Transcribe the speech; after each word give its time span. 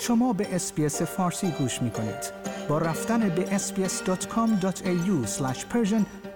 شما 0.00 0.32
به 0.32 0.54
اسپیس 0.54 1.02
فارسی 1.02 1.50
گوش 1.50 1.82
می 1.82 1.90
کنید. 1.90 2.32
با 2.68 2.78
رفتن 2.78 3.28
به 3.28 3.58
sbs.com.au 3.58 5.26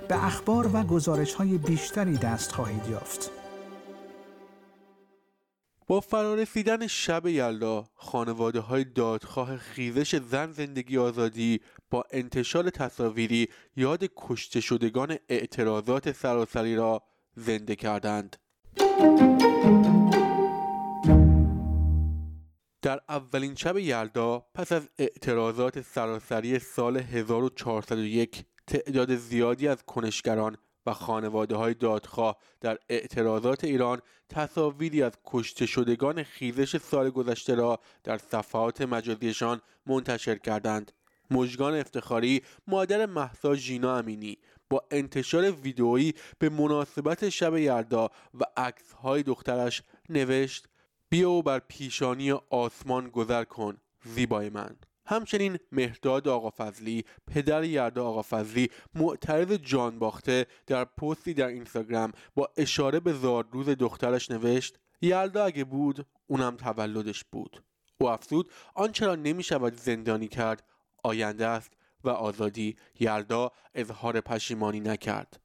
به 0.08 0.24
اخبار 0.24 0.70
و 0.76 0.82
گزارش 0.82 1.34
های 1.34 1.58
بیشتری 1.58 2.16
دست 2.16 2.52
خواهید 2.52 2.88
یافت. 2.90 3.30
با 5.86 6.00
فرارسیدن 6.00 6.86
شب 6.86 7.26
یلدا 7.26 7.84
خانواده 7.94 8.60
های 8.60 8.84
دادخواه 8.84 9.56
خیزش 9.56 10.16
زن 10.16 10.52
زندگی 10.52 10.98
آزادی 10.98 11.60
با 11.90 12.04
انتشار 12.10 12.70
تصاویری 12.70 13.48
یاد 13.76 14.04
کشته 14.16 14.60
شدگان 14.60 15.16
اعتراضات 15.28 16.12
سراسری 16.12 16.76
را 16.76 17.02
زنده 17.36 17.76
کردند. 17.76 18.36
در 22.82 23.00
اولین 23.08 23.54
شب 23.54 23.78
یلدا 23.78 24.46
پس 24.54 24.72
از 24.72 24.88
اعتراضات 24.98 25.80
سراسری 25.80 26.58
سال 26.58 26.96
1401 26.96 28.44
تعداد 28.66 29.16
زیادی 29.16 29.68
از 29.68 29.82
کنشگران 29.82 30.56
و 30.86 30.92
خانواده 30.92 31.56
های 31.56 31.74
دادخواه 31.74 32.36
در 32.60 32.78
اعتراضات 32.88 33.64
ایران 33.64 34.00
تصاویری 34.28 35.02
از 35.02 35.12
کشته 35.24 35.66
شدگان 35.66 36.22
خیزش 36.22 36.76
سال 36.76 37.10
گذشته 37.10 37.54
را 37.54 37.80
در 38.04 38.18
صفحات 38.18 38.80
مجازیشان 38.80 39.60
منتشر 39.86 40.34
کردند. 40.34 40.92
مژگان 41.30 41.74
افتخاری 41.74 42.42
مادر 42.66 43.06
محسا 43.06 43.54
ژینا 43.54 43.98
امینی 43.98 44.38
با 44.70 44.84
انتشار 44.90 45.50
ویدئویی 45.50 46.14
به 46.38 46.48
مناسبت 46.48 47.28
شب 47.28 47.56
یلدا 47.56 48.10
و 48.40 48.44
عکسهای 48.56 49.22
دخترش 49.22 49.82
نوشت 50.08 50.69
بیا 51.12 51.30
و 51.30 51.42
بر 51.42 51.58
پیشانی 51.58 52.32
آسمان 52.50 53.08
گذر 53.08 53.44
کن 53.44 53.76
زیبای 54.04 54.50
من. 54.50 54.76
همچنین 55.06 55.58
مهرداد 55.72 56.28
آقا 56.28 56.50
فضلی 56.56 57.04
پدر 57.26 57.64
یردا 57.64 58.06
آقا 58.06 58.22
فضلی 58.22 58.70
معترض 58.94 59.52
جان 59.52 59.98
باخته 59.98 60.46
در 60.66 60.84
پستی 60.84 61.34
در 61.34 61.46
اینستاگرام 61.46 62.12
با 62.34 62.50
اشاره 62.56 63.00
به 63.00 63.12
زادروز 63.12 63.68
دخترش 63.68 64.30
نوشت 64.30 64.78
یلدا 65.02 65.44
اگه 65.44 65.64
بود 65.64 66.06
اونم 66.26 66.56
تولدش 66.56 67.24
بود. 67.24 67.62
او 67.98 68.08
افزود 68.08 68.52
آنچه 68.74 69.06
را 69.06 69.14
نمی 69.14 69.42
شود 69.42 69.74
زندانی 69.74 70.28
کرد 70.28 70.68
آینده 71.04 71.46
است 71.46 71.72
و 72.04 72.08
آزادی 72.10 72.76
یلدا 73.00 73.50
اظهار 73.74 74.20
پشیمانی 74.20 74.80
نکرد. 74.80 75.40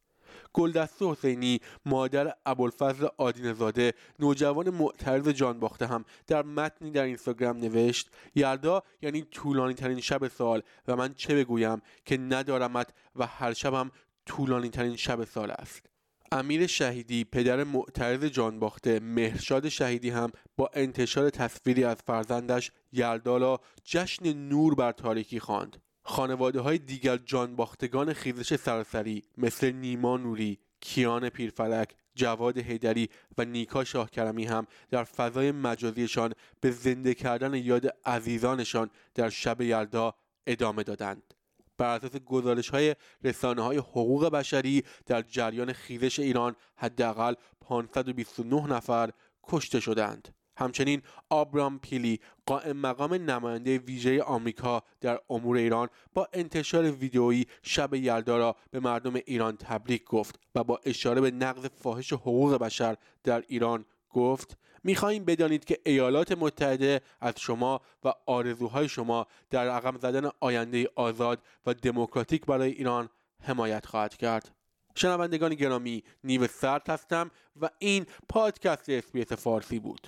گلدست 0.55 1.01
حسینی 1.01 1.59
مادر 1.85 2.33
ابوالفضل 2.45 3.07
آدینزاده 3.17 3.93
نوجوان 4.19 4.69
معترض 4.69 5.27
جان 5.27 5.59
باخته 5.59 5.87
هم 5.87 6.05
در 6.27 6.43
متنی 6.43 6.91
در 6.91 7.03
اینستاگرام 7.03 7.57
نوشت 7.57 8.09
یلدا 8.35 8.83
یعنی 9.01 9.21
طولانی 9.21 9.73
ترین 9.73 9.99
شب 9.99 10.27
سال 10.27 10.61
و 10.87 10.95
من 10.95 11.13
چه 11.13 11.35
بگویم 11.35 11.81
که 12.05 12.17
ندارمت 12.17 12.89
و 13.15 13.25
هر 13.25 13.53
شبم 13.53 13.91
طولانی 14.25 14.69
ترین 14.69 14.95
شب 14.95 15.23
سال 15.23 15.51
است. 15.51 15.85
امیر 16.31 16.67
شهیدی 16.67 17.23
پدر 17.23 17.63
معترض 17.63 18.23
جان 18.25 18.59
باخته 18.59 18.99
مهرشاد 18.99 19.69
شهیدی 19.69 20.09
هم 20.09 20.31
با 20.57 20.69
انتشار 20.73 21.29
تصویری 21.29 21.83
از 21.83 21.97
فرزندش 22.05 22.71
یلدالا 22.91 23.57
جشن 23.83 24.33
نور 24.33 24.75
بر 24.75 24.91
تاریکی 24.91 25.39
خواند. 25.39 25.84
خانواده 26.07 26.59
های 26.59 26.77
دیگر 26.77 27.17
جانباختگان 27.17 28.13
خیزش 28.13 28.55
سراسری 28.55 29.23
مثل 29.37 29.71
نیما 29.71 30.17
نوری، 30.17 30.59
کیان 30.81 31.29
پیرفلک، 31.29 31.95
جواد 32.15 32.57
هیدری 32.57 33.09
و 33.37 33.45
نیکا 33.45 33.83
شاهکرمی 33.83 34.45
هم 34.45 34.67
در 34.89 35.03
فضای 35.03 35.51
مجازیشان 35.51 36.33
به 36.61 36.71
زنده 36.71 37.13
کردن 37.13 37.53
یاد 37.53 37.87
عزیزانشان 38.05 38.89
در 39.15 39.29
شب 39.29 39.61
یلدا 39.61 40.15
ادامه 40.47 40.83
دادند. 40.83 41.33
بر 41.77 41.95
اساس 41.95 42.15
گزارش 42.15 42.69
های 42.69 42.95
رسانه 43.23 43.61
های 43.61 43.77
حقوق 43.77 44.29
بشری 44.29 44.83
در 45.05 45.21
جریان 45.21 45.73
خیزش 45.73 46.19
ایران 46.19 46.55
حداقل 46.75 47.33
529 47.61 48.67
نفر 48.67 49.11
کشته 49.44 49.79
شدند. 49.79 50.34
همچنین 50.57 51.01
آبرام 51.29 51.79
پیلی 51.79 52.19
قائم 52.45 52.77
مقام 52.77 53.13
نماینده 53.13 53.77
ویژه 53.77 54.23
آمریکا 54.23 54.83
در 55.01 55.19
امور 55.29 55.57
ایران 55.57 55.89
با 56.13 56.27
انتشار 56.33 56.91
ویدئویی 56.91 57.47
شب 57.63 57.93
یلدا 57.93 58.38
را 58.38 58.55
به 58.71 58.79
مردم 58.79 59.15
ایران 59.15 59.57
تبریک 59.57 60.03
گفت 60.03 60.39
و 60.55 60.63
با 60.63 60.79
اشاره 60.85 61.21
به 61.21 61.31
نقض 61.31 61.65
فاحش 61.65 62.13
حقوق 62.13 62.57
بشر 62.57 62.97
در 63.23 63.44
ایران 63.47 63.85
گفت 64.09 64.57
می‌خواهیم 64.83 65.25
بدانید 65.25 65.65
که 65.65 65.79
ایالات 65.85 66.31
متحده 66.31 67.01
از 67.21 67.33
شما 67.38 67.81
و 68.03 68.13
آرزوهای 68.25 68.89
شما 68.89 69.27
در 69.49 69.65
رقم 69.65 69.97
زدن 69.97 70.29
آینده 70.39 70.89
آزاد 70.95 71.41
و 71.65 71.73
دموکراتیک 71.73 72.45
برای 72.45 72.71
ایران 72.71 73.09
حمایت 73.44 73.85
خواهد 73.85 74.17
کرد. 74.17 74.51
شنوندگان 74.95 75.55
گرامی 75.55 76.03
نیو 76.23 76.47
سرد 76.47 76.89
هستم 76.89 77.31
و 77.61 77.69
این 77.79 78.05
پادکست 78.29 78.89
SBS 78.89 79.33
فارسی 79.33 79.79
بود. 79.79 80.07